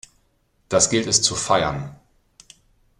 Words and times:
Das 0.67 0.89
gilt 0.89 1.05
es 1.05 1.21
zu 1.21 1.35
feiern! 1.35 1.95